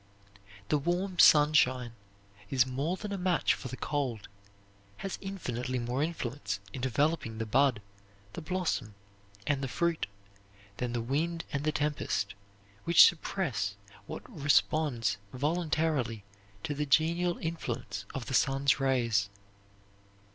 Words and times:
The 0.69 0.79
warm 0.79 1.19
sunshine 1.19 1.91
is 2.49 2.65
more 2.65 2.97
than 2.97 3.11
a 3.13 3.19
match 3.19 3.53
for 3.53 3.67
the 3.67 3.77
cold, 3.77 4.29
has 4.97 5.19
infinitely 5.21 5.77
more 5.77 6.01
influence 6.01 6.59
in 6.73 6.81
developing 6.81 7.37
the 7.37 7.45
bud, 7.45 7.83
the 8.33 8.41
blossom, 8.41 8.95
and 9.45 9.61
the 9.61 9.67
fruit 9.67 10.07
than 10.77 10.93
the 10.93 11.03
wind 11.03 11.45
and 11.53 11.63
the 11.63 11.71
tempest, 11.71 12.33
which 12.83 13.05
suppress 13.05 13.75
what 14.07 14.23
responds 14.27 15.17
voluntarily 15.33 16.23
to 16.63 16.73
the 16.73 16.87
genial 16.87 17.37
influence 17.37 18.05
of 18.15 18.25
the 18.25 18.33
sun's 18.33 18.79
rays. 18.79 19.29